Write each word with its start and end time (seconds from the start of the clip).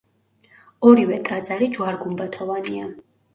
ორივე 0.91 1.19
ტაძარი 1.27 1.67
ჯვარ-გუმბათოვანია. 1.77 2.89